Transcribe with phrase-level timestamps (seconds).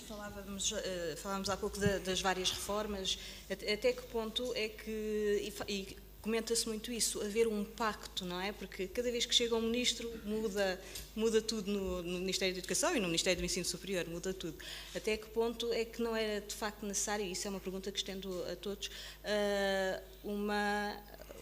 [0.00, 3.18] falávamos, uh, falávamos há pouco das várias reformas.
[3.50, 5.52] Até, até, que ponto é que.
[5.68, 8.50] E, e comenta-se muito isso, haver um pacto, não é?
[8.50, 10.80] Porque cada vez que chega um ministro muda,
[11.14, 14.56] muda tudo no, no, Ministério da Educação e no Ministério do Ensino Superior, muda tudo.
[14.94, 17.92] Até que ponto é que não era de facto necessário, e isso é uma pergunta
[17.92, 20.96] que estendo a todos, uh, uma,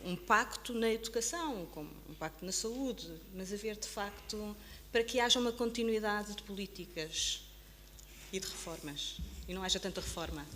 [0.05, 4.57] um pacto na educação, como um pacto na saúde, mas haver de facto,
[4.91, 7.52] para que haja uma continuidade de políticas
[8.33, 10.47] e de reformas, e não haja tanta reforma.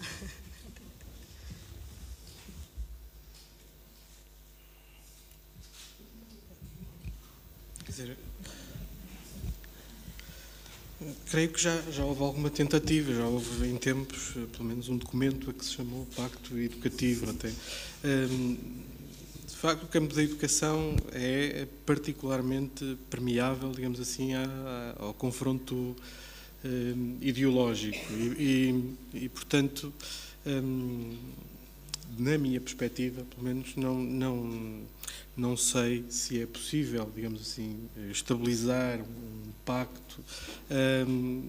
[7.97, 8.17] dizer,
[11.31, 15.51] creio que já, já houve alguma tentativa, já houve em tempos, pelo menos um documento
[15.51, 17.53] a que se chamou Pacto Educativo até.
[18.05, 18.57] Um,
[19.47, 24.33] de facto, o campo da educação é particularmente permeável, digamos assim,
[24.99, 25.97] ao confronto
[27.21, 29.93] ideológico e, e, e portanto,
[30.47, 31.17] um,
[32.19, 34.87] na minha perspectiva, pelo menos, não, não
[35.37, 37.77] não sei se é possível, digamos assim,
[38.11, 40.19] estabilizar um pacto
[41.07, 41.43] um,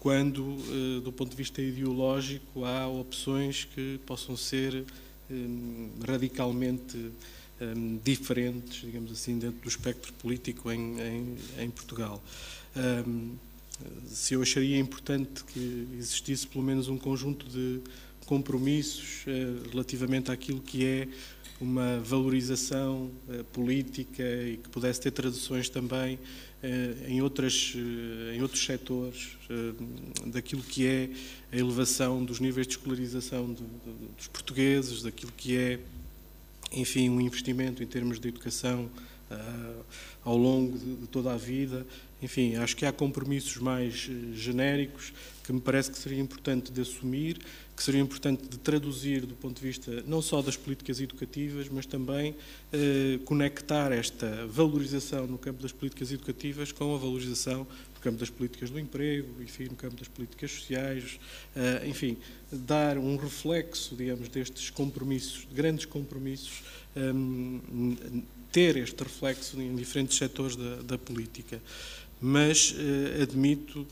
[0.00, 4.84] quando, uh, do ponto de vista ideológico, há opções que possam ser
[5.30, 7.12] um, radicalmente
[7.60, 12.22] um, diferentes, digamos assim, dentro do espectro político em, em, em Portugal.
[14.06, 17.80] Se eu acharia importante que existisse pelo menos um conjunto de
[18.28, 21.08] compromissos uh, relativamente àquilo que é
[21.58, 27.74] uma valorização uh, política e que pudesse ter traduções também uh, em, outras,
[28.34, 29.38] em outros setores
[30.26, 31.08] daquilo que é
[31.50, 33.56] a elevação dos níveis de escolarização
[34.16, 35.80] dos portugueses, daquilo que é,
[36.70, 38.90] enfim, um investimento em termos de educação
[40.24, 41.86] ao longo de, toda a vida.
[42.22, 43.94] Enfim, acho que há compromissos mais
[44.34, 45.12] genéricos
[45.44, 47.38] que me parece que seria importante de assumir
[47.78, 51.86] que seria importante de traduzir do ponto de vista não só das políticas educativas, mas
[51.86, 52.34] também
[52.72, 57.58] eh, conectar esta valorização no campo das políticas educativas com a valorização
[57.94, 61.20] no campo das políticas do emprego, enfim, no campo das políticas sociais,
[61.54, 62.16] eh, enfim,
[62.50, 66.64] dar um reflexo, digamos, destes compromissos, grandes compromissos,
[66.96, 67.12] eh,
[68.52, 71.60] ter este reflexo em diferentes setores da, da política.
[72.20, 73.86] Mas eh, admito,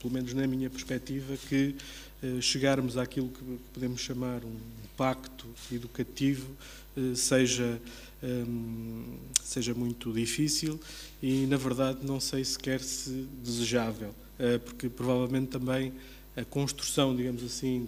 [0.00, 1.76] pelo menos na minha perspectiva, que
[2.20, 4.56] eh, chegarmos àquilo que podemos chamar um
[4.96, 6.48] pacto educativo
[6.96, 7.80] eh, seja,
[8.20, 9.04] ehm,
[9.44, 10.80] seja muito difícil
[11.22, 15.92] e, na verdade, não sei sequer se desejável, eh, porque provavelmente também
[16.36, 17.86] a construção, digamos assim,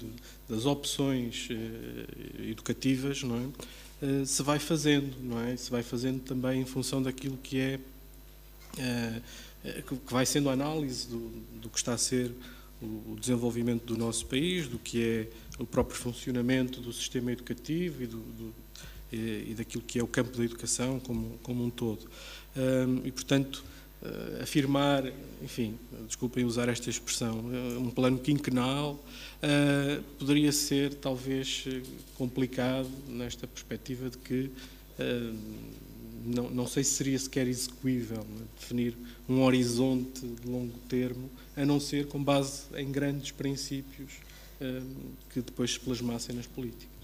[0.49, 1.49] das opções
[2.49, 3.47] educativas, não é?
[4.25, 5.57] Se vai fazendo, não é?
[5.57, 7.81] Se vai fazendo também em função daquilo que é
[9.87, 11.29] que vai sendo a análise do,
[11.61, 12.33] do que está a ser
[12.83, 15.29] o desenvolvimento do nosso país, do que é
[15.59, 18.55] o próprio funcionamento do sistema educativo e, do, do,
[19.13, 22.09] e, daquilo que é o campo da educação como, como um todo.
[23.05, 23.63] E, portanto,
[24.03, 25.05] uh, afirmar,
[25.43, 31.65] enfim, desculpem usar esta expressão, uh, um plano quinquenal uh, poderia ser talvez
[32.17, 34.51] complicado nesta perspectiva de que
[36.27, 38.95] não, não sei se seria sequer execuível né, definir
[39.27, 44.13] um horizonte de longo termo, a não ser com base em grandes princípios
[45.31, 47.00] que depois se plasmassem nas políticas.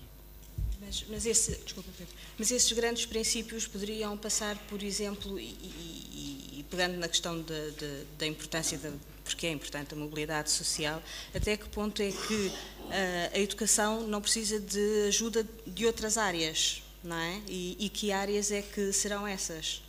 [0.86, 1.90] Mas, mas, esse, desculpa,
[2.38, 7.70] mas esses grandes princípios poderiam passar, por exemplo, e, e, e pegando na questão de,
[7.72, 8.92] de, da importância da
[9.24, 11.02] porque é importante a mobilidade social,
[11.34, 16.80] até que ponto é que uh, a educação não precisa de ajuda de outras áreas,
[17.02, 17.42] não é?
[17.48, 19.82] E, e que áreas é que serão essas?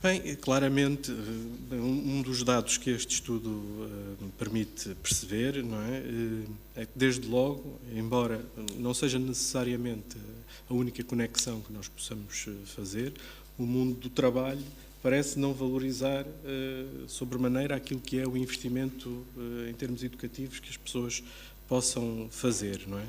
[0.00, 6.50] Bem, claramente, eh, um dos dados que este estudo uh, permite perceber não é, uh,
[6.76, 8.40] é que, desde logo, embora
[8.76, 10.16] não seja necessariamente
[10.70, 13.12] a única conexão que nós possamos fazer,
[13.58, 14.62] o mundo do trabalho
[15.02, 16.24] parece não valorizar
[17.06, 19.24] sobremaneira aquilo que é o investimento
[19.68, 21.24] em termos educativos que as pessoas
[21.66, 23.06] possam fazer, não é?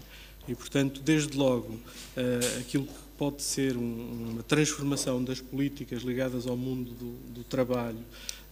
[0.50, 6.48] E, portanto, desde logo, uh, aquilo que pode ser um, uma transformação das políticas ligadas
[6.48, 8.00] ao mundo do, do trabalho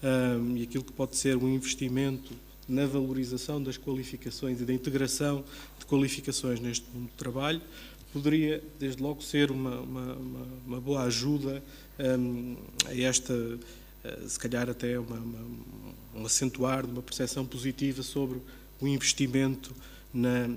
[0.04, 2.34] um, eh, e aquilo que pode ser um investimento
[2.68, 5.44] na valorização das qualificações e da integração
[5.80, 7.62] de qualificações neste mundo do trabalho,
[8.12, 11.64] poderia, desde logo, ser uma, uma, uma, uma boa ajuda
[12.20, 15.18] um, a esta, uh, se calhar até uma,
[16.14, 18.40] um acentuar de uma percepção positiva sobre
[18.82, 19.74] o investimento
[20.14, 20.48] na,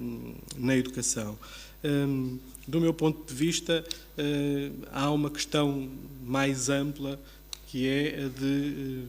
[0.56, 1.38] na educação.
[1.82, 3.84] Um, do meu ponto de vista,
[4.18, 5.88] uh, há uma questão
[6.24, 7.18] mais ampla
[7.66, 9.08] que é a de uh,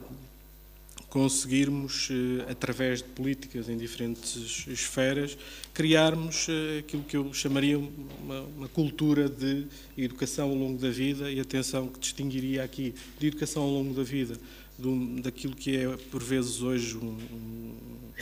[1.08, 2.08] conseguirmos,
[2.48, 5.36] através de políticas em diferentes esferas,
[5.74, 6.46] criarmos
[6.78, 11.86] aquilo que eu chamaria uma, uma, cultura de educação ao longo da vida e atenção
[11.88, 14.38] que distinguiria aqui de educação ao longo da vida
[14.78, 17.16] do, daquilo que é, por vezes, hoje um,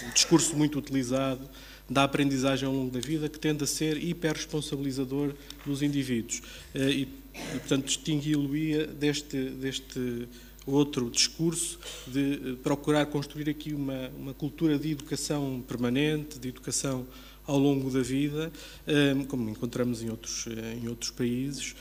[0.05, 1.49] um discurso muito utilizado
[1.91, 5.35] da aprendizagem ao longo da vida, que tende a ser hiperresponsabilizador
[5.67, 6.41] dos indivíduos.
[6.73, 7.03] Eh, e,
[7.35, 10.29] e portanto, distingui-lo-ia deste, deste
[10.65, 17.05] outro discurso de eh, procurar construir aqui uma, uma cultura de educação permanente, de educação
[17.51, 18.53] ao longo da vida,
[18.87, 20.47] eh, como encontramos em outros,
[20.81, 21.75] em outros países,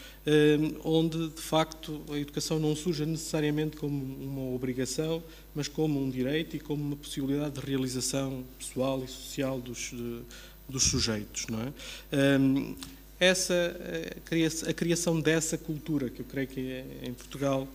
[0.84, 5.24] onde de facto a educação não surge necessariamente como uma obrigação,
[5.56, 9.92] mas como um direito e como uma possibilidade de realização pessoal e social dos,
[10.68, 11.48] dos sujeitos.
[11.48, 11.74] Não é?
[13.20, 13.76] Essa,
[14.68, 17.68] a criação dessa cultura, que eu creio que é, em Portugal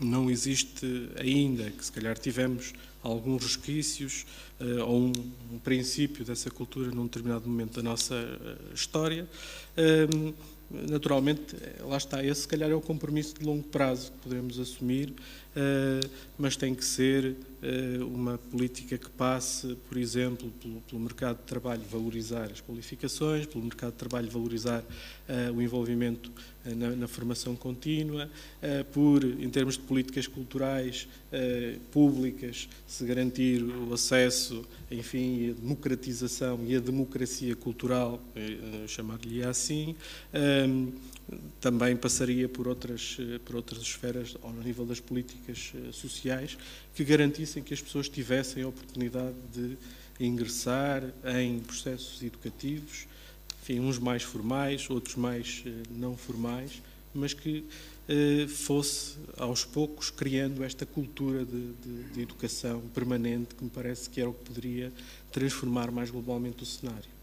[0.00, 4.26] não existe ainda, que se calhar tivemos alguns resquícios
[4.60, 5.12] uh, ou um,
[5.52, 9.28] um, princípio dessa cultura num determinado momento da nossa uh, história.
[9.76, 10.34] Uh,
[10.70, 15.12] naturalmente, lá está, esse se calhar é o compromisso de longo prazo que poderemos assumir,
[15.56, 16.00] eh,
[16.38, 17.49] mas tem que ser eh,
[18.06, 23.62] uma política que passe, por exemplo, pelo, pelo, mercado de trabalho valorizar as qualificações, pelo
[23.62, 26.32] mercado de trabalho valorizar uh, o envolvimento
[26.64, 28.30] uh, na, na, formação contínua,
[28.62, 31.08] uh, por, em termos de políticas culturais
[31.92, 38.20] públicas, se garantir o acesso, enfim, a democratização e a democracia cultural,
[38.88, 39.94] chamar-lhe assim
[41.60, 46.56] também passaria por outras, eh, por outras esferas ao nível das políticas eh, sociais
[46.94, 49.76] que garantissem que as pessoas tivessem a oportunidade de
[50.18, 51.02] ingressar
[51.38, 53.06] em processos educativos,
[53.62, 56.82] enfim, uns mais formais, outros mais eh, não formais,
[57.14, 57.64] mas que
[58.48, 64.20] fosse aos poucos criando esta cultura de, de, de educação permanente que me parece que
[64.20, 64.92] era o que poderia
[65.30, 67.19] transformar mais globalmente o cenário.